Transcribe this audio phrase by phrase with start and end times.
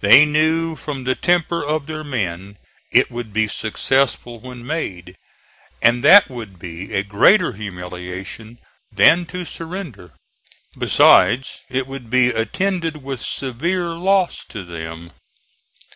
[0.00, 2.58] They knew from the temper of their men
[2.90, 5.14] it would be successful when made;
[5.80, 8.58] and that would be a greater humiliation
[8.90, 10.14] than to surrender.
[10.76, 15.12] Besides it would be attended with severe loss to them.